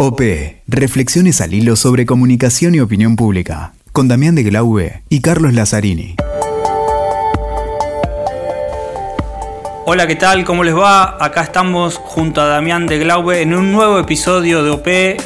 [0.00, 0.20] OP,
[0.68, 6.14] Reflexiones al hilo sobre comunicación y opinión pública, con Damián de Glaube y Carlos Lazzarini.
[9.86, 10.44] Hola, ¿qué tal?
[10.44, 11.16] ¿Cómo les va?
[11.20, 15.16] Acá estamos junto a Damián de Glaube en un nuevo episodio de OP, eh,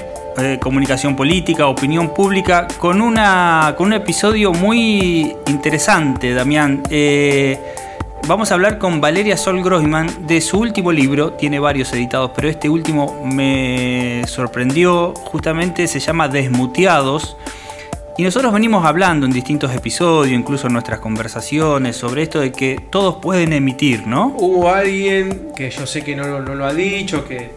[0.59, 6.83] Comunicación Política, Opinión Pública, con, una, con un episodio muy interesante, Damián.
[6.89, 7.59] Eh,
[8.29, 12.49] Vamos a hablar con Valeria Sol Groisman de su último libro, tiene varios editados, pero
[12.49, 17.37] este último me sorprendió, justamente se llama Desmuteados.
[18.17, 22.79] Y nosotros venimos hablando en distintos episodios, incluso en nuestras conversaciones, sobre esto de que
[22.91, 24.37] todos pueden emitir, ¿no?
[24.39, 27.51] Hubo alguien que yo sé que no, lo ha dicho, que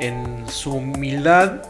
[0.00, 1.62] en su humildad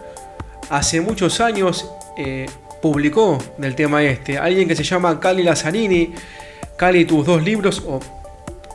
[0.71, 2.47] hace muchos años eh,
[2.81, 4.39] publicó del tema este.
[4.39, 6.15] Alguien que se llama Cali Lazzarini.
[6.77, 8.01] Cali, tus dos libros, o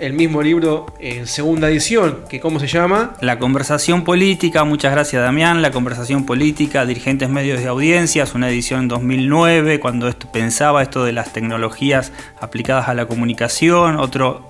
[0.01, 3.13] el mismo libro en segunda edición, que ¿cómo se llama?
[3.21, 8.81] La conversación política, muchas gracias Damián, la conversación política, dirigentes medios de audiencias, una edición
[8.81, 14.47] en 2009, cuando esto, pensaba esto de las tecnologías aplicadas a la comunicación, otro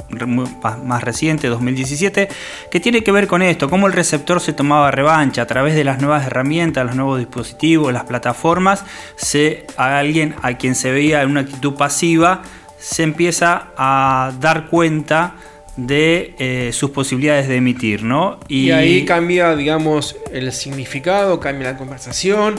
[0.85, 2.29] más reciente, 2017,
[2.71, 5.83] que tiene que ver con esto, cómo el receptor se tomaba revancha a través de
[5.83, 8.85] las nuevas herramientas, los nuevos dispositivos, las plataformas,
[9.17, 12.41] se, a alguien a quien se veía en una actitud pasiva,
[12.81, 15.35] se empieza a dar cuenta
[15.77, 18.39] de eh, sus posibilidades de emitir, ¿no?
[18.47, 22.55] Y, ahí cambia, digamos, el significado, cambia la conversación,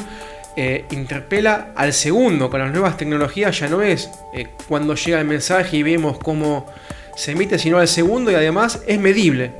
[0.56, 2.50] eh, interpela al segundo.
[2.50, 6.66] Con las nuevas tecnologías ya no es eh, cuando llega el mensaje y vemos cómo
[7.14, 9.52] se emite, sino al segundo y además es medible.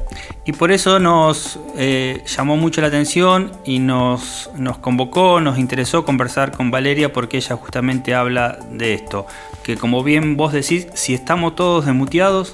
[0.47, 6.51] Y por eso nos llamó mucho la atención y nos, nos convocó, nos interesó conversar
[6.53, 9.27] con Valeria porque ella justamente habla de esto
[9.63, 12.53] que como bien vos decís, si estamos todos desmuteados...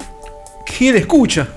[0.77, 1.47] ¿Quién escucha?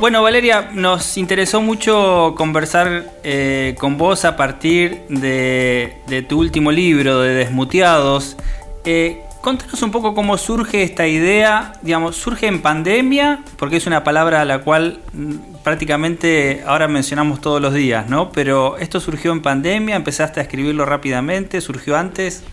[0.00, 7.20] Bueno, Valeria, nos interesó mucho conversar eh, con vos a partir de, tu último libro,
[7.20, 8.36] de Desmuteados.
[8.84, 14.04] Eh, contanos un poco cómo surge esta idea, digamos, surge en pandemia, porque es una
[14.04, 18.32] palabra a la cual mm, prácticamente ahora mencionamos todos los días, ¿no?
[18.32, 22.44] Pero esto surgió en pandemia, empezaste a escribirlo rápidamente, surgió antes.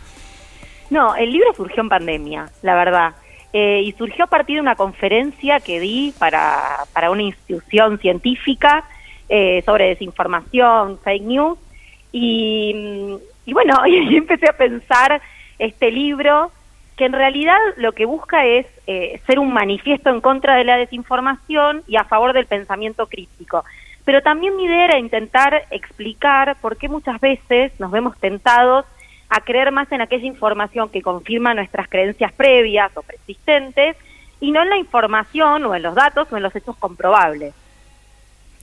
[0.90, 3.14] No, el libro surgió en pandemia, la verdad.
[3.56, 8.84] Eh, y surgió a partir de una conferencia que di para, para una institución científica
[9.30, 11.60] eh, sobre desinformación, fake news.
[12.12, 13.16] Y,
[13.46, 15.22] y bueno, y empecé a pensar
[15.60, 16.52] este libro
[16.98, 20.78] que en realidad lo que busca es eh, ser un manifiesto en contra de la
[20.78, 23.64] desinformación y a favor del pensamiento crítico.
[24.06, 28.86] Pero también mi idea era intentar explicar por qué muchas veces nos vemos tentados
[29.34, 33.98] a creer más en aquella información que confirma nuestras creencias previas o persistentes
[34.40, 37.54] y no en la información o en los datos o en los hechos comprobables.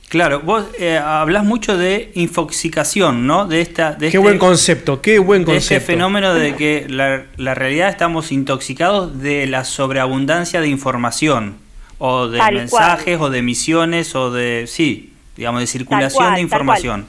[0.09, 3.47] Claro, vos eh, hablas mucho de infoxicación, ¿no?
[3.47, 5.75] De esta, de qué este buen concepto, qué buen concepto.
[5.75, 11.57] este fenómeno de que la, la, realidad estamos intoxicados de la sobreabundancia de información,
[11.99, 17.07] o de mensajes, o de emisiones, o de, sí, digamos, de circulación de información.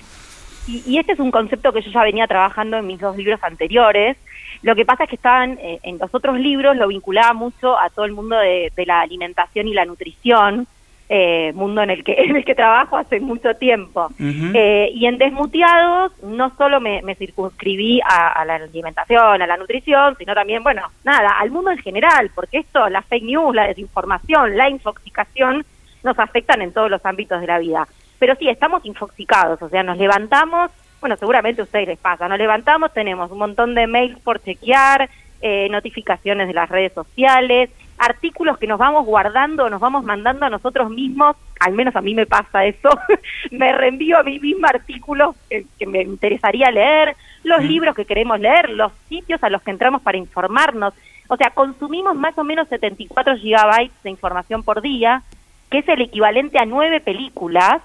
[0.68, 4.18] Y, este es un concepto que yo ya venía trabajando en mis dos libros anteriores.
[4.62, 7.90] Lo que pasa es que estaban eh, en los otros libros lo vinculaba mucho a
[7.90, 10.68] todo el mundo de, la alimentación y la nutrición,
[11.10, 14.10] eh, mundo en el que en el que trabajo hace mucho tiempo.
[14.20, 20.36] Eh, y en Desmuteados no solo me, circunscribí a, la alimentación, a la nutrición, sino
[20.36, 24.70] también, bueno, nada, al mundo en general, porque esto, la fake news, la desinformación, la
[24.70, 25.66] infoxicación,
[26.04, 27.88] nos afectan en todos los ámbitos de la vida.
[28.22, 32.38] Pero sí, estamos infoxicados, o sea, nos levantamos, bueno, seguramente a ustedes les pasa, nos
[32.38, 35.10] levantamos, tenemos un montón de mails por chequear,
[35.42, 40.52] eh, notificaciones de las redes sociales, artículos que nos vamos guardando, nos vamos mandando a
[40.52, 42.92] nosotros mismos, al menos a mí me pasa eso,
[43.50, 48.70] me reenvío a mí misma artículos que, me interesaría leer, los libros que queremos leer,
[48.70, 50.94] los sitios a los que entramos para informarnos.
[51.28, 55.24] O sea, consumimos más o menos 74 gigabytes de información por día,
[55.72, 57.82] que es el equivalente a nueve películas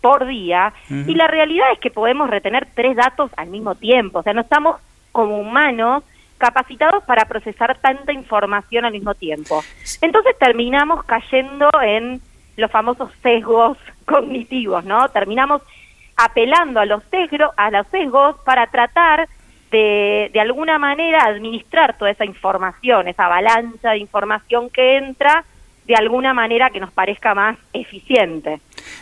[0.00, 4.22] por día y la realidad es que podemos retener tres datos al mismo tiempo, o
[4.22, 4.76] sea, no estamos
[5.12, 6.04] como humanos
[6.38, 9.62] capacitados para procesar tanta información al mismo tiempo.
[10.00, 12.20] Entonces terminamos cayendo en
[12.56, 15.08] los famosos sesgos cognitivos, ¿no?
[15.08, 15.62] Terminamos
[16.16, 19.28] apelando a los sesgos, a los sesgos para tratar
[19.70, 25.44] de, de alguna manera administrar toda esa información, esa avalancha de información que entra
[25.88, 28.60] de alguna manera que nos parezca más eficiente.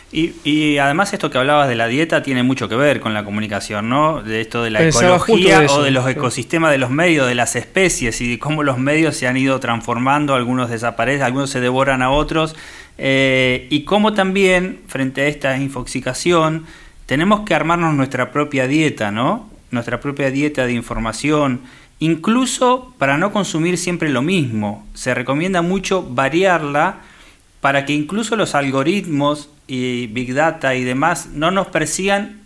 [0.09, 3.89] Y, además esto que hablabas de la dieta tiene mucho que ver con la comunicación,
[3.89, 4.23] ¿no?
[4.23, 8.21] De esto de la ecología o de los ecosistemas de los medios, de las especies
[8.21, 12.09] y de cómo los medios se han ido transformando, algunos desaparecen, algunos se devoran a
[12.09, 12.55] otros,
[12.97, 16.65] eh, y cómo también frente a esta infoxicación
[17.05, 19.49] tenemos que armarnos nuestra propia dieta, ¿no?
[19.71, 21.61] Nuestra propia dieta de información,
[21.99, 24.85] incluso para no consumir siempre lo mismo.
[24.93, 27.01] Se recomienda mucho variarla
[27.61, 32.41] para que incluso los algoritmos y Big Data y demás no nos persigan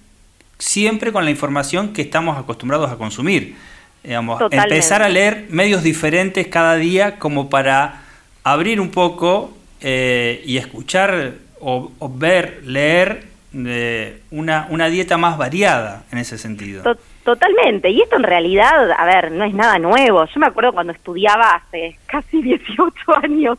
[0.57, 3.55] siempre con la información que estamos acostumbrados a consumir.
[4.03, 8.01] Digamos, empezar a leer medios diferentes cada día como para
[8.43, 16.03] abrir un poco eh, y escuchar o, ver, leer de una, una dieta más variada
[16.11, 16.81] en ese sentido.
[16.81, 20.25] Totalmente, y esto en realidad, a ver, no es nada nuevo.
[20.25, 23.57] Yo me acuerdo cuando estudiaba hace casi 18 años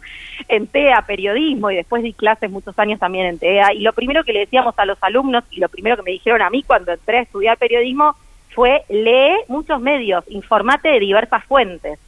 [0.49, 4.25] en TEA periodismo y después di clases muchos años también en TEA y lo primero
[4.25, 6.93] que le decíamos a los alumnos y lo primero que me dijeron a mí cuando
[6.93, 8.17] entré a estudiar periodismo
[8.51, 11.99] fue lee muchos medios, informate de diversas fuentes.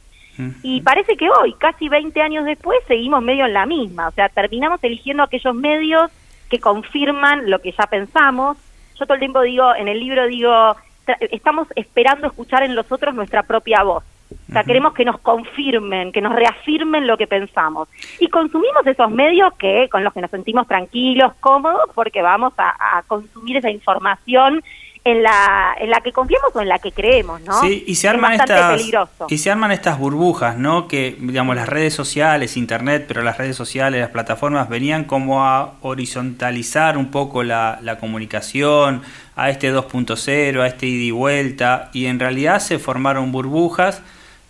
[0.63, 4.27] Y parece que hoy, casi 20 años después, seguimos medio en la misma, o sea,
[4.27, 6.11] terminamos eligiendo aquellos medios
[6.49, 8.57] que confirman lo que ya pensamos.
[8.99, 10.75] Yo todo el tiempo digo, en el libro digo,
[11.31, 14.03] estamos esperando escuchar en los otros nuestra propia voz.
[14.49, 17.87] O sea, queremos que nos confirmen, que nos reafirmen lo que pensamos.
[18.19, 22.97] Y consumimos esos medios que con los que nos sentimos tranquilos, cómodos, porque vamos a,
[22.97, 24.63] a consumir esa información
[25.05, 27.61] en la, en la que confiamos o en la que creemos, ¿no?
[27.61, 28.81] Sí, y se arman estas
[29.29, 30.87] y se arman estas burbujas, ¿no?
[30.87, 35.75] Que digamos las redes sociales, internet, pero las redes sociales, las plataformas venían como a
[35.81, 39.03] horizontalizar un poco la, la comunicación,
[39.35, 44.01] a este 2.0, a este ida y vuelta, y en realidad se formaron burbujas.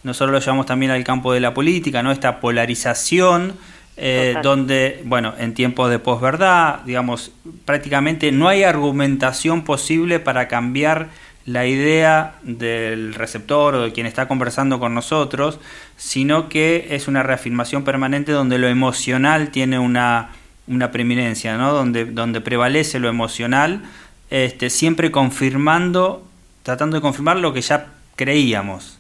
[0.04, 2.14] Nosotros lo llevamos también al campo de la política, ¿no?
[2.14, 3.58] Esta polarización
[3.98, 7.32] eh, donde, bueno, en tiempos de posverdad, digamos,
[7.64, 11.10] prácticamente no hay argumentación posible para cambiar
[11.46, 15.60] la idea del receptor o de quien está conversando con nosotros,
[15.96, 20.32] sino que es una reafirmación permanente donde lo emocional tiene una,
[20.68, 21.72] una preeminencia, ¿no?
[21.72, 23.84] donde, donde prevalece lo emocional,
[24.32, 26.28] este, siempre confirmando,
[26.64, 29.00] tratando de confirmar lo que ya creíamos.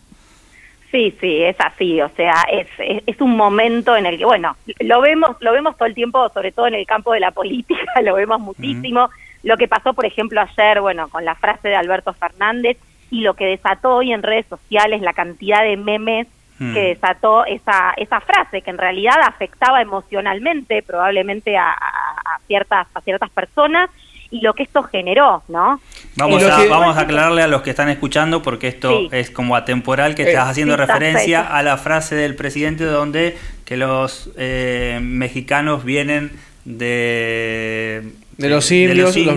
[0.96, 5.02] Sí, sí, es así, o sea, es, es, un momento en el que, bueno, lo
[5.02, 8.16] vemos, lo vemos todo el tiempo, sobre todo en el campo de la política, lo
[8.16, 9.10] vemos muchísimo.
[9.44, 12.78] Lo que pasó, por ejemplo, ayer, bueno, con la frase de Alberto Fernández
[13.12, 16.28] y lo que desató hoy en redes sociales, la cantidad de memes
[16.58, 23.02] que desató esa, esa frase, que en realidad afectaba emocionalmente probablemente a, a ciertas, a
[23.02, 23.90] ciertas personas
[24.32, 25.80] y lo que esto generó, ¿no?
[26.16, 30.16] Vamos, a, vamos a aclararle a los que están escuchando, porque esto es como atemporal,
[30.16, 35.84] que eh, estás haciendo referencia a la frase del presidente donde que los eh, mexicanos
[35.84, 36.32] vienen
[36.64, 38.04] de...
[38.38, 39.36] De los indios, los,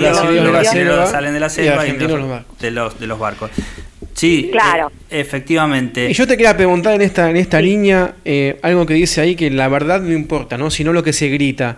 [0.50, 3.52] brasileños salen de la selva y, los, de, los, de los barcos.
[4.12, 4.90] Sí, claro.
[5.08, 6.10] Eh, efectivamente.
[6.10, 8.16] Y yo te quería preguntar en esta, en esta línea
[8.62, 10.68] algo que dice ahí que la verdad no importa, ¿no?
[10.70, 11.76] sino lo que se grita.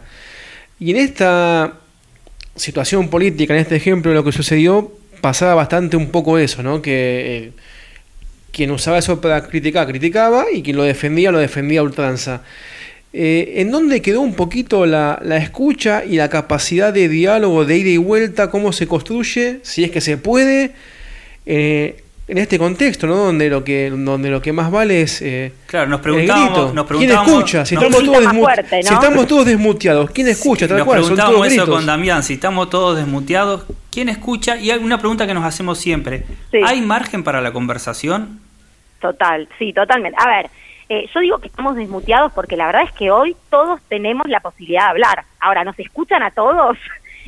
[0.79, 1.80] Y en esta
[2.61, 6.83] situación política, en este ejemplo, lo que sucedió, pasaba bastante un poco eso, ¿no?
[6.83, 7.53] Que eh,
[8.53, 12.43] quien usaba eso para criticar, criticaba, y quien lo defendía, lo defendía a ultranza.
[13.13, 17.91] Eh, ¿En dónde quedó un poquito la, escucha y la capacidad de diálogo, de ida
[17.91, 20.73] y vuelta, cómo se construye, si es que se puede?
[21.47, 23.17] Eh, en este contexto, ¿no?
[23.17, 25.21] Donde lo que, donde lo que más vale es.
[25.21, 27.67] Eh, claro, nos preguntamos, nos ¿Quién escucha?
[27.67, 30.69] Si, estamos todos, desmuteados, ¿quién escucha?
[30.69, 34.57] Tal nos preguntamos eso con Damián, si estamos todos desmuteados, ¿quién escucha?
[34.57, 36.25] Y hay una pregunta que nos hacemos siempre:
[36.65, 38.41] ¿hay margen para la conversación?
[39.01, 40.17] Total, sí, totalmente.
[40.21, 40.51] A ver.
[40.93, 44.41] Eh, yo digo que estamos desmuteados porque la verdad es que hoy todos tenemos la
[44.41, 45.25] posibilidad de hablar.
[45.39, 46.77] Ahora, ¿nos escuchan a todos?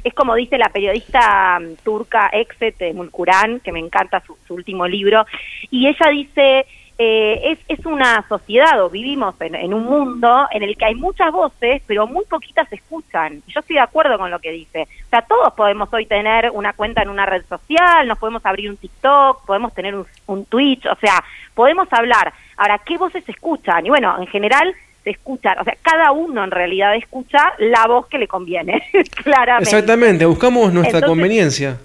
[0.04, 5.24] Es como dice la periodista mm, turca Exet Mulkuran, que me encanta su, último libro,
[5.70, 6.66] y ella dice,
[6.98, 11.32] eh, es, es, una sociedad o vivimos en, un mundo en el que hay muchas
[11.32, 13.42] voces, pero muy poquitas se escuchan.
[13.48, 14.82] Yo estoy de acuerdo con lo que dice.
[15.06, 18.68] O sea, todos podemos hoy tener una cuenta en una red social, nos podemos abrir
[18.68, 22.32] un TikTok, podemos tener un, un Twitch, o sea, podemos hablar.
[22.56, 23.86] Ahora, ¿qué voces se escuchan?
[23.86, 28.06] Y bueno, en general se escucha, o sea, cada uno en realidad escucha la voz
[28.06, 28.82] que le conviene,
[29.24, 29.70] claramente.
[29.70, 31.78] Exactamente, buscamos nuestra conveniencia.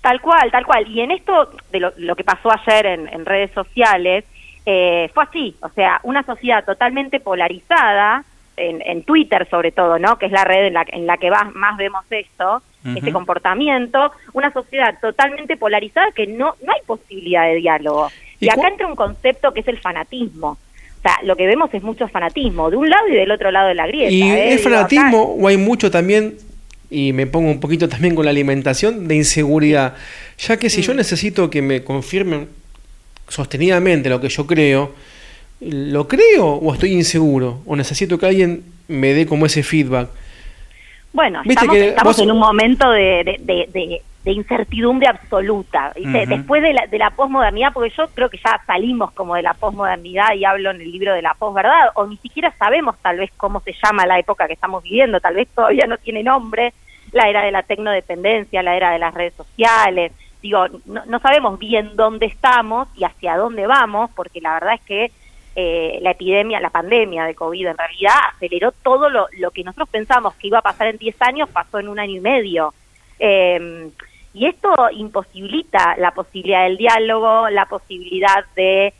[0.00, 0.86] Tal cual, tal cual.
[0.88, 4.24] Y en esto de lo, que pasó ayer en, redes sociales,
[4.64, 8.24] eh, fue así, o sea, una sociedad totalmente polarizada,
[8.60, 10.18] en, Twitter sobre todo, ¿no?
[10.18, 14.52] Que es la red en la, en la que más vemos esto, este comportamiento, una
[14.52, 18.08] sociedad totalmente polarizada que no, no hay posibilidad de diálogo.
[18.40, 20.58] y acá entra un concepto que es el fanatismo.
[21.08, 23.74] Sea, lo que vemos es mucho fanatismo, de un lado y del otro lado de
[23.74, 24.12] la grieta.
[24.12, 24.52] ¿Y ¿eh?
[24.54, 26.34] es fanatismo o hay mucho también,
[26.90, 29.94] y me pongo un poquito también con la alimentación, de inseguridad?
[30.38, 30.96] Ya que si yo mm.
[30.96, 32.48] necesito que me confirmen
[33.28, 34.92] sostenidamente lo que yo creo,
[35.60, 37.60] ¿lo creo o estoy inseguro?
[37.64, 40.10] ¿O necesito que alguien me dé como ese feedback?
[41.12, 45.92] Bueno, estamos, en un momento de, incertidumbre absoluta.
[45.94, 49.54] Después de la, de la posmodernidad, porque yo creo que ya salimos como de la
[49.54, 53.30] posmodernidad y hablo en el libro de la posverdad, o ni siquiera sabemos tal vez
[53.36, 56.72] cómo se llama la época que estamos viviendo, tal vez todavía no tiene nombre,
[57.12, 60.12] la era de la tecnodependencia, la era de las redes sociales.
[60.42, 64.80] Digo, no, no sabemos bien dónde estamos y hacia dónde vamos, porque la verdad es
[64.82, 65.10] que
[65.56, 69.88] eh, la epidemia, la pandemia de COVID en realidad aceleró todo lo, lo, que nosotros
[69.88, 72.74] pensamos que iba a pasar en 10 años, pasó en un año y medio.
[73.18, 73.90] Eh,
[74.34, 78.92] y esto imposibilita la posibilidad del diálogo, la posibilidad de,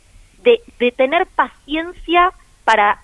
[0.43, 2.31] de, tener paciencia
[2.63, 2.99] para,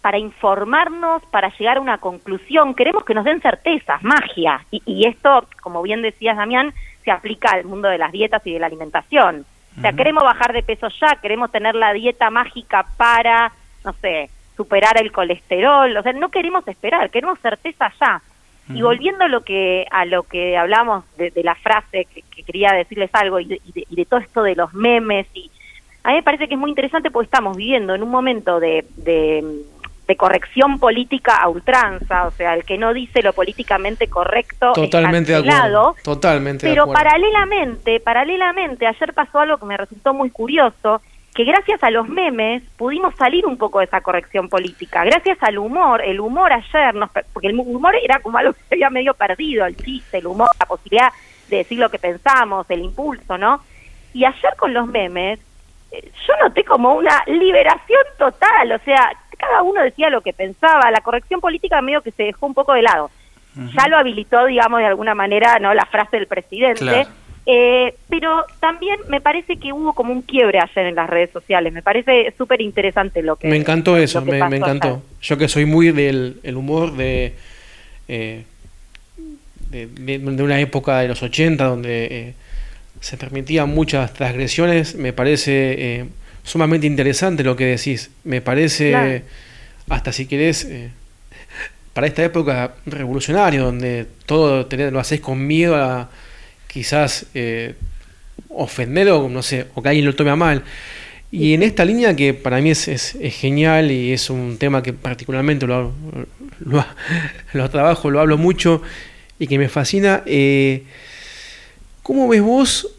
[0.00, 2.74] para informarnos, para llegar a una conclusión.
[2.74, 4.64] Queremos que nos den certezas, magia.
[4.70, 6.72] Y, y esto, como bien decías, Damián,
[7.04, 9.46] se aplica al mundo de las dietas y de la alimentación.
[9.78, 13.52] O sea, queremos bajar de peso ya, queremos tener la dieta mágica para,
[13.84, 18.22] no sé, superar el colesterol, o sea, no queremos esperar, queremos certeza ya.
[18.68, 23.10] Y volviendo a lo que a lo que hablamos de, la frase que, quería decirles
[23.12, 25.50] algo y de, todo esto de los memes y
[26.02, 28.84] a mí me parece que es muy interesante porque estamos viviendo en un momento de,
[30.06, 35.32] de corrección política a ultranza, o sea, el que no dice lo políticamente correcto totalmente
[35.32, 41.00] de acuerdo, totalmente pero paralelamente, paralelamente ayer pasó algo que me resultó muy curioso,
[41.36, 45.58] que gracias a los memes pudimos salir un poco de esa corrección política, gracias al
[45.58, 49.12] humor, el humor ayer nos porque el humor era como algo que se había medio
[49.12, 51.12] perdido, el chiste, el humor, la posibilidad
[51.50, 53.60] de decir lo que pensamos, el impulso, ¿no?
[54.14, 55.38] Y ayer con los memes
[55.92, 60.90] eh, yo noté como una liberación total, o sea, cada uno decía lo que pensaba,
[60.90, 63.10] la corrección política medio que se dejó un poco de lado.
[63.74, 67.06] Ya lo habilitó, digamos, de alguna manera, no la frase del presidente.
[67.48, 71.72] Eh, pero también me parece que hubo como un quiebre ayer en las redes sociales.
[71.72, 73.46] Me parece súper interesante lo que.
[73.46, 75.02] Me encantó eso, me, encantó.
[75.22, 77.34] Yo que soy muy del humor de,
[78.08, 78.42] eh,
[79.70, 82.34] de, una época de los 80 donde eh,
[83.00, 86.06] se permitían muchas transgresiones, me parece
[86.42, 88.10] sumamente interesante lo que decís.
[88.24, 89.22] Me parece,
[89.88, 90.90] hasta si querés, eh,
[91.92, 96.08] para esta época revolucionario, donde todo lo hacés con miedo a
[96.76, 97.74] quizás eh,
[98.50, 100.62] ofender o no sé, o que alguien lo tome a mal.
[101.32, 104.92] Y en esta línea que para mí es, es, genial y es un tema que
[104.92, 105.66] particularmente
[106.60, 108.82] lo, trabajo, lo hablo mucho
[109.38, 110.82] y que me fascina, eh,
[112.02, 112.90] ¿cómo ves vos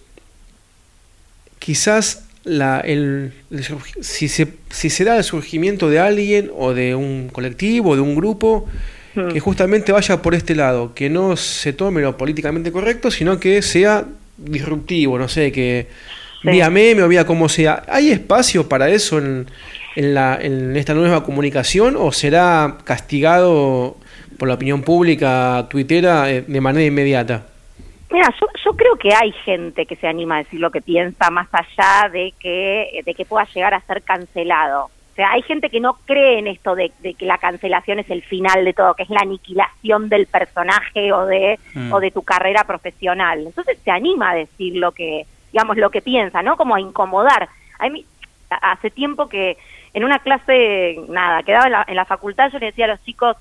[1.60, 3.32] quizás la, el,
[4.02, 8.68] si, se, si da el surgimiento de alguien o de un colectivo, de un grupo,
[9.18, 9.30] hmm.
[9.30, 13.62] que justamente vaya por este lado, que no se tome lo políticamente correcto, sino que
[13.62, 14.06] sea
[14.38, 15.88] disruptivo, no sé, que
[16.44, 17.84] vía meme o vía como sea.
[17.88, 19.48] ¿Hay espacio para eso en,
[19.96, 23.98] en, la, en esta nueva comunicación o será castigado
[24.38, 27.48] por la opinión pública tuitera eh, de manera inmediata?
[28.12, 31.30] Mira, yo, yo creo que hay gente que se anima a decir lo que piensa
[31.30, 34.90] más allá de que, de que pueda llegar a ser cancelado.
[35.18, 38.22] O sea, hay gente que no cree en esto de, que la cancelación es el
[38.22, 41.92] final de todo, que es la aniquilación del personaje o de, mm.
[41.92, 43.40] o de tu carrera profesional.
[43.40, 46.56] Entonces se anima a decir lo que, digamos, lo que piensa, ¿no?
[46.56, 47.50] Como a incomodar.
[47.80, 48.06] A mí,
[48.48, 49.58] hace tiempo que
[49.96, 53.04] en una clase, nada, quedaba en la, en la facultad, yo le decía a los
[53.04, 53.38] chicos,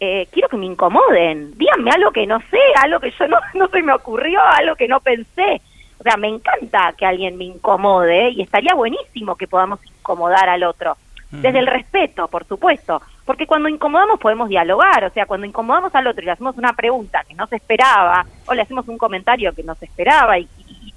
[0.00, 3.68] eh, quiero que me incomoden, díganme algo que no sé, algo que yo no, no
[3.68, 5.60] se me ocurrió, algo que no pensé.
[5.98, 10.62] O sea, me encanta que alguien me incomode y estaría buenísimo que podamos incomodar al
[10.62, 10.96] otro.
[11.30, 16.06] Desde el respeto, por supuesto, porque cuando incomodamos podemos dialogar, o sea, cuando incomodamos al
[16.06, 19.52] otro y le hacemos una pregunta que no se esperaba, o le hacemos un comentario
[19.52, 20.48] que no se esperaba y,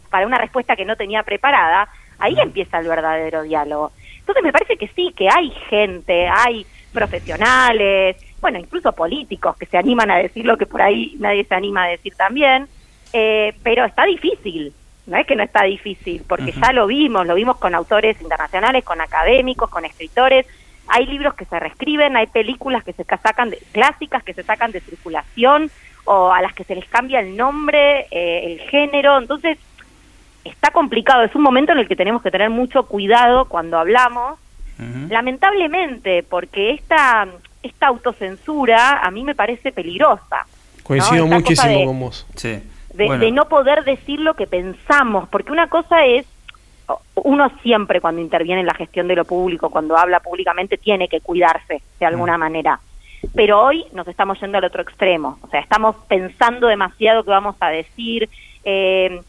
[0.10, 1.88] para una respuesta que no tenía preparada,
[2.20, 3.92] ahí empieza el verdadero diálogo.
[4.20, 9.78] Entonces me parece que sí, que hay gente, hay profesionales, bueno, incluso políticos que se
[9.78, 12.68] animan a decir lo que por ahí nadie se anima a decir también,
[13.12, 14.74] eh, pero está difícil,
[15.08, 18.84] no es que no está difícil, porque ya lo vimos, lo vimos con autores internacionales,
[18.84, 20.46] con académicos, con escritores,
[20.88, 24.72] hay libros que se reescriben, hay películas que se sacan de, clásicas que se sacan
[24.72, 25.72] de circulación
[26.06, 29.58] o a las que se les cambia el nombre, eh, el género, entonces
[30.44, 34.40] está complicado, es un momento en el que tenemos que tener mucho cuidado cuando hablamos,
[35.10, 37.28] lamentablemente, porque esta
[37.64, 40.46] esta autocensura a mí me parece peligrosa.
[40.84, 42.26] Coincido muchísimo con vos.
[42.94, 46.26] De, no poder decir lo que pensamos, porque una cosa es,
[47.16, 51.22] uno siempre cuando interviene en la gestión de lo público, cuando habla públicamente, tiene que
[51.22, 52.40] cuidarse de alguna mm.
[52.40, 52.80] manera.
[53.34, 57.56] Pero hoy nos estamos yendo al otro extremo, o sea, estamos pensando demasiado qué vamos
[57.60, 58.28] a decir.
[58.66, 59.22] Eh,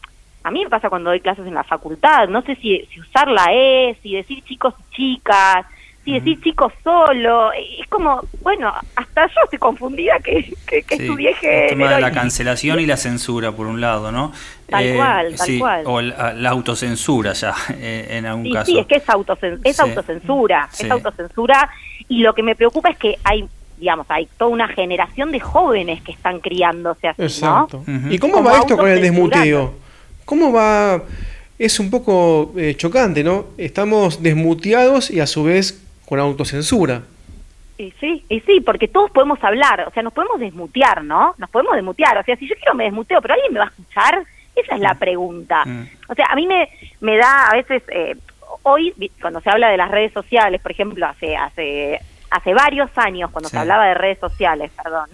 [0.43, 3.29] a mí me pasa cuando doy clases en la facultad, no sé si, si usar
[3.29, 5.65] la E, si decir chicos y chicas,
[6.03, 11.03] si decís chico solo, es como, bueno, hasta yo estoy confundida que, que, que Sí,
[11.03, 14.33] estudié el tema de la cancelación y la censura, por un lado, ¿no?
[14.67, 15.83] Eh, Tal cual, tal sí, cual.
[15.85, 18.65] O la, la autocensura ya, eh, en algún Sí, caso.
[18.71, 19.81] sí, es que es, autocen- es Sí.
[19.81, 20.85] autocensura, Sí.
[20.85, 21.69] es autocensura
[22.09, 23.45] y lo que me preocupa es que hay,
[23.77, 27.77] digamos, hay toda una generación de jóvenes que están criándose así, Exacto.
[27.77, 28.09] Ujú.
[28.09, 29.73] ¿Y cómo Como va esto con el desmuteo?
[30.25, 31.01] ¿Cómo va?
[31.59, 33.45] Es un poco eh, chocante, ¿no?
[33.57, 37.01] Estamos desmuteados y a su vez con autocensura.
[37.77, 41.33] Y sí, y sí, porque todos podemos hablar, o sea, nos podemos desmutear, ¿no?
[41.37, 43.69] Nos podemos desmutear, o sea, si yo quiero me desmuteo, pero alguien me va a
[43.69, 44.23] escuchar,
[44.55, 45.63] esa es la pregunta.
[45.65, 45.87] Mm.
[46.09, 46.69] O sea, a mí me,
[47.01, 48.15] me da a veces, eh,
[48.61, 53.31] hoy, cuando se habla de las redes sociales, por ejemplo, hace, hace, hace varios años,
[53.31, 53.53] cuando Sí.
[53.55, 55.09] se hablaba de redes sociales, perdón,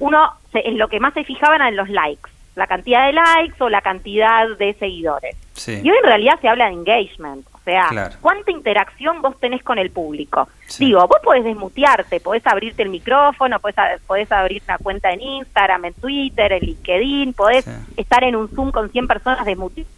[0.00, 3.12] uno se- en lo que más se fijaban era en los likes, la cantidad de
[3.12, 5.36] likes o la cantidad de seguidores.
[5.52, 5.80] Sí.
[5.82, 8.16] Y hoy en realidad se habla de engagement, sea, Claro.
[8.20, 10.48] cuánta interacción vos tenés con el público.
[10.66, 10.86] Sí.
[10.86, 15.86] Digo, vos podés desmutearte, podés abrirte el micrófono, podés, podés abrir una cuenta en Instagram,
[15.86, 17.70] en Twitter, en LinkedIn, podés Sí.
[17.96, 19.90] estar en un Zoom con 100 personas desmuteadas.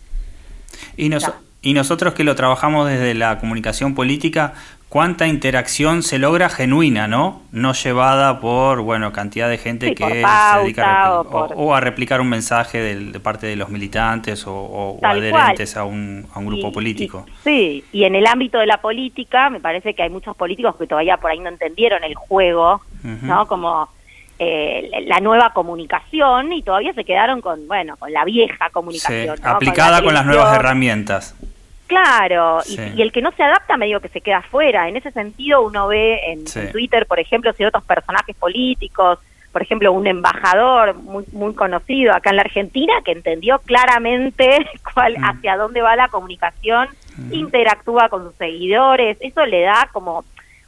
[0.96, 1.30] Y, nos-
[1.62, 4.54] y nosotros que lo trabajamos desde la comunicación política,
[4.88, 7.42] ¿cuánta interacción se logra genuina, no?
[7.52, 11.74] No llevada por, bueno, cantidad de gente Sí, que se dedica a, o por- o-
[11.74, 16.38] a replicar un mensaje de parte de los militantes o, o- adherentes a un, a
[16.38, 17.26] un grupo Y- político.
[17.26, 20.76] y- sí, y en el ámbito de la política, me parece que hay muchos políticos
[20.76, 22.80] que todavía por ahí no entendieron el juego.
[23.22, 23.46] ¿no?
[23.46, 23.88] Como
[24.38, 29.38] eh, la nueva comunicación y todavía se quedaron con, bueno, con la vieja Sí, comunicación.
[29.42, 29.50] ¿no?
[29.50, 31.34] aplicada la con las nuevas herramientas.
[31.86, 32.82] Claro, y, Sí.
[32.96, 34.88] y el que no se adapta medio que se queda afuera.
[34.88, 36.58] En ese sentido uno ve en, Sí.
[36.60, 39.18] en Twitter, por ejemplo, otros personajes políticos,
[39.52, 45.16] por ejemplo, un embajador muy, muy conocido acá en la Argentina que entendió claramente cuál,
[45.18, 45.24] Mm.
[45.24, 47.32] hacia dónde va la comunicación, Mm.
[47.32, 50.24] interactúa con sus seguidores, eso le da como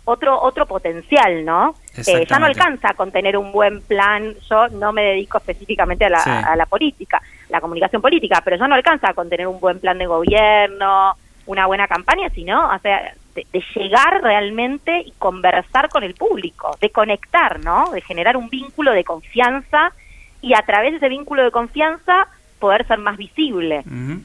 [0.06, 1.74] otro otro potencial, ¿no?
[2.06, 4.34] Eh, ya no alcanza con tener un buen plan.
[4.48, 6.30] Yo no me dedico específicamente a la, Sí.
[6.30, 9.98] a la política, la comunicación política, pero ya no alcanza con tener un buen plan
[9.98, 16.02] de gobierno, una buena campaña, sino, o sea, de, de llegar realmente y conversar con
[16.02, 17.90] el público, de conectar, ¿no?
[17.92, 19.92] De generar un vínculo de confianza
[20.42, 22.26] y a través de ese vínculo de confianza
[22.58, 23.82] poder ser más visible.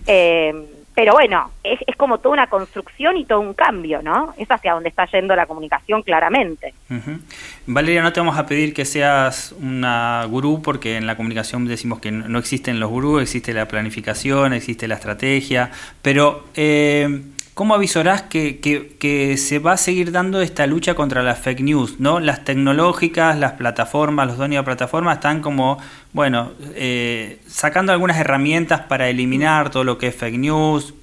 [0.08, 4.34] Eh, pero bueno, es, es como toda una construcción y todo un cambio, ¿no?
[4.38, 6.74] Es hacia donde está yendo la comunicación claramente.
[6.90, 7.20] Ujú.
[7.68, 12.00] Valeria, no te vamos a pedir que seas una gurú, porque en la comunicación decimos
[12.00, 17.22] que no no existen los gurús, existe la planificación, existe la estrategia, pero eh,
[17.54, 21.62] ¿cómo avisorás que, que- que se va a seguir dando esta lucha contra las fake
[21.62, 22.00] news?
[22.00, 22.20] ¿no?
[22.20, 25.78] Las tecnológicas, las plataformas, los dueños de plataformas están como,
[26.14, 30.94] bueno, eh, sacando algunas herramientas para eliminar todo lo que es fake news.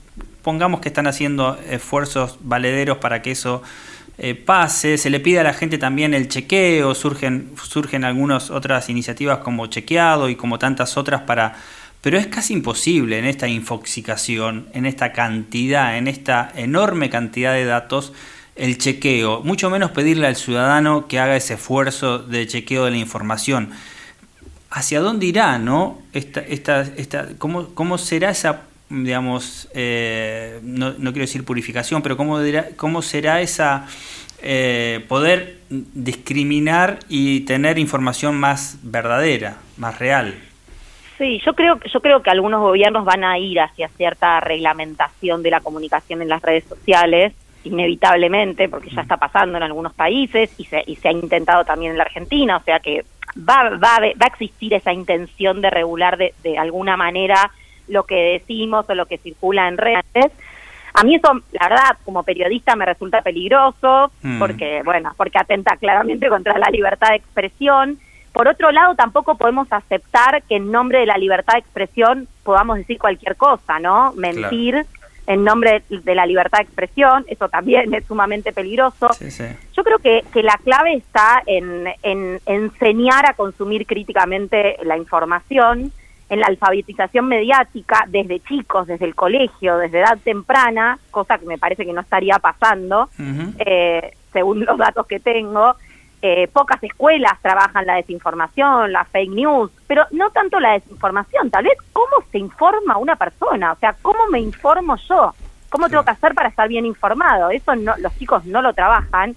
[0.42, 3.62] Pongamos que están haciendo esfuerzos valederos para que eso
[4.18, 8.88] eh, pase, se le pide a la gente también el chequeo, surgen, surgen algunas otras
[8.88, 11.56] iniciativas como chequeado y como tantas otras para...
[12.02, 17.64] Pero es casi imposible en esta infoxicación, en esta cantidad, en esta enorme cantidad de
[17.64, 18.12] datos,
[18.56, 22.96] el chequeo, mucho menos pedirle al ciudadano que haga ese esfuerzo de chequeo de la
[22.98, 23.70] información.
[24.70, 25.98] ¿Hacia dónde irá, no?
[26.12, 32.16] Esta, esta, esta, ¿cómo, ¿Cómo será esa, digamos, eh, no, no quiero decir purificación, pero
[32.16, 33.86] cómo, dirá- cómo será esa
[34.42, 40.34] eh, poder discriminar y tener información más verdadera, más real?
[41.18, 45.50] Sí, yo creo, yo creo que algunos gobiernos van a ir hacia cierta reglamentación de
[45.50, 50.64] la comunicación en las redes sociales, inevitablemente, porque ya está pasando en algunos países y
[50.64, 53.04] se, y se ha intentado también en la Argentina, o sea que
[53.36, 57.50] va, va, va a existir esa intención de regular de, de alguna manera
[57.88, 60.32] lo que decimos o lo que circula en redes.
[60.94, 64.38] A mí eso, la verdad, como periodista me resulta peligroso, Mm.
[64.38, 67.98] porque, bueno, porque atenta claramente contra la libertad de expresión.
[68.32, 72.76] Por otro lado, tampoco podemos aceptar que en nombre de la libertad de expresión podamos
[72.78, 74.12] decir cualquier cosa, ¿no?
[74.12, 74.86] Mentir
[75.30, 79.12] en nombre de la libertad de expresión, eso también es sumamente peligroso.
[79.12, 79.44] Sí, sí.
[79.76, 85.92] Yo creo que, que la clave está en, en enseñar a consumir críticamente la información,
[86.28, 91.58] en la alfabetización mediática desde chicos, desde el colegio, desde edad temprana, cosa que me
[91.58, 93.08] parece que no estaría pasando,
[93.58, 95.74] eh, según los datos que tengo.
[96.22, 101.64] Eh, pocas escuelas trabajan la desinformación, la fake news, pero no tanto la desinformación, tal
[101.64, 105.34] vez cómo se informa una persona, o sea, cómo me informo yo,
[105.70, 109.34] cómo tengo que hacer para estar bien informado, eso no, los chicos no lo trabajan.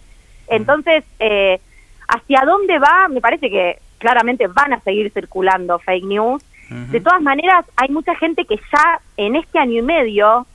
[0.48, 1.62] Entonces, eh,
[2.10, 3.08] ¿hacia dónde va?
[3.08, 6.43] Me parece que claramente van a seguir circulando fake news.
[6.69, 10.48] De todas maneras, hay mucha gente que ya en este año y medio,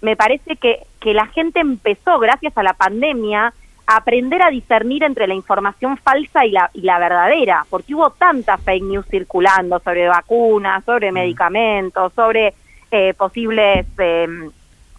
[0.00, 3.54] me parece que, que la gente empezó, gracias a la pandemia,
[3.96, 8.56] aprender a discernir entre la información falsa y la, y la verdadera, porque hubo tanta
[8.56, 12.54] fake news circulando sobre vacunas, sobre medicamentos, sobre
[12.90, 14.28] eh, posibles eh,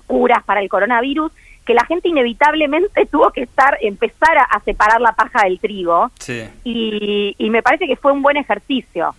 [0.08, 1.32] curas para el coronavirus,
[1.71, 6.43] que la gente inevitablemente tuvo que estar empezar a, separar la paja del trigo Sí.
[6.65, 9.15] y, y me parece que fue un buen ejercicio.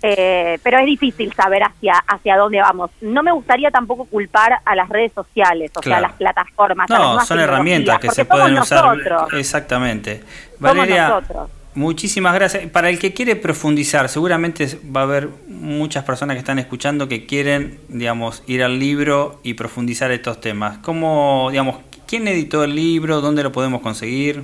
[0.00, 2.90] Eh, pero es difícil saber hacia hacia dónde vamos.
[3.00, 6.88] No me gustaría tampoco culpar a las redes sociales, o sea, a las plataformas.
[6.88, 8.96] las No, son herramientas que se pueden usar.
[9.32, 10.20] Exactamente.
[10.20, 11.50] somos Valeria, nosotros.
[11.74, 12.70] muchísimas gracias.
[12.70, 17.26] Para el que quiere profundizar, seguramente va a haber muchas personas que están escuchando que
[17.26, 20.78] quieren, digamos, ir al libro y profundizar estos temas.
[20.78, 23.20] ¿Cómo, digamos, quién editó el libro?
[23.20, 24.42] ¿Dónde lo podemos conseguir?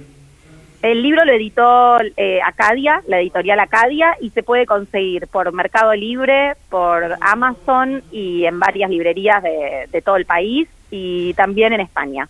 [0.82, 5.94] El libro lo editó eh, Acadia, la editorial Acadia, y se puede conseguir por Mercado
[5.94, 11.80] Libre, por Amazon y en varias librerías de, de todo el país y también en
[11.80, 12.28] España.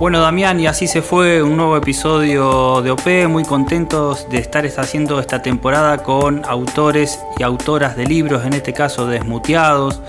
[0.00, 3.28] Bueno, Damián, y así se fue un nuevo episodio de OP.
[3.28, 8.72] Muy contentos de estar haciendo esta temporada con autores y autoras de libros, en este
[8.72, 10.02] caso desmuteados.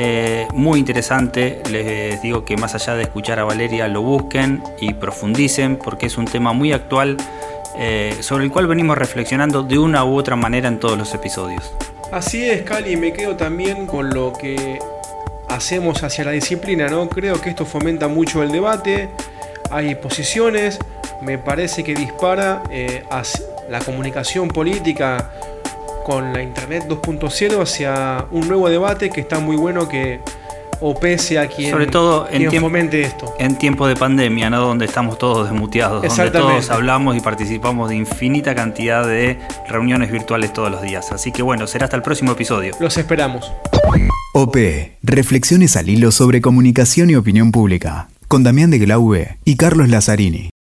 [0.00, 1.60] Eh, muy interesante.
[1.70, 6.16] Les digo que más allá de escuchar a Valeria, lo busquen y profundicen porque es
[6.16, 7.16] un tema muy actual
[7.76, 11.74] eh, sobre el cual venimos reflexionando de una u otra manera en todos los episodios.
[12.12, 14.78] Así es, Cali, me quedo también con lo que
[15.48, 17.08] hacemos hacia la disciplina, ¿no?
[17.08, 19.10] Creo que esto fomenta mucho el debate,
[19.68, 20.78] hay posiciones,
[21.22, 23.02] me parece que dispara eh,
[23.68, 25.32] la comunicación política
[26.08, 30.20] con la Internet 2.0 hacia un nuevo debate que está muy bueno que
[30.80, 33.34] OP sea quien, Sobre todo en quien tiempo- fomente esto.
[33.38, 34.60] En tiempos de pandemia, ¿no?
[34.60, 40.50] Donde estamos todos desmuteados, donde todos hablamos y participamos de infinita cantidad de reuniones virtuales
[40.54, 41.12] todos los días.
[41.12, 42.74] Así que bueno, será hasta el próximo episodio.
[42.80, 43.52] Los esperamos.
[44.32, 44.56] OP.
[45.02, 48.08] Reflexiones al hilo sobre comunicación y opinión pública.
[48.28, 50.48] Con Damián de Glaube y Carlos Lazzarini.